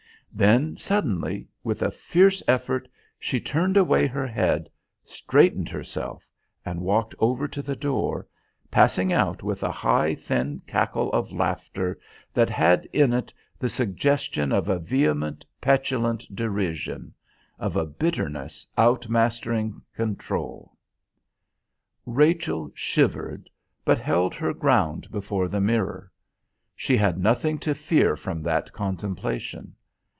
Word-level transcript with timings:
Then, 0.33 0.77
suddenly, 0.77 1.45
with 1.61 1.81
a 1.81 1.91
fierce 1.91 2.41
effort 2.47 2.87
she 3.19 3.39
turned 3.41 3.75
away 3.75 4.07
her 4.07 4.25
head, 4.25 4.69
straightened 5.03 5.67
herself, 5.67 6.25
and 6.65 6.79
walked 6.79 7.13
over 7.19 7.49
to 7.49 7.61
the 7.61 7.75
door, 7.75 8.25
passing 8.71 9.11
out 9.11 9.43
with 9.43 9.61
a 9.61 9.69
high, 9.73 10.15
thin 10.15 10.61
cackle 10.65 11.11
of 11.11 11.33
laughter 11.33 11.99
that 12.33 12.49
had 12.49 12.85
in 12.93 13.11
it 13.11 13.33
the 13.59 13.67
suggestion 13.67 14.53
of 14.53 14.69
a 14.69 14.79
vehement, 14.79 15.45
petulant 15.59 16.33
derision; 16.33 17.13
of 17.59 17.75
a 17.75 17.85
bitterness 17.85 18.65
outmastering 18.77 19.81
control. 19.93 20.71
Rachel 22.05 22.71
shivered, 22.73 23.49
but 23.83 23.99
held 23.99 24.33
her 24.35 24.53
ground 24.53 25.11
before 25.11 25.49
the 25.49 25.61
mirror. 25.61 26.09
She 26.73 26.95
had 26.95 27.17
nothing 27.17 27.59
to 27.59 27.75
fear 27.75 28.15
from 28.15 28.41
that 28.43 28.71
contemplation. 28.71 29.75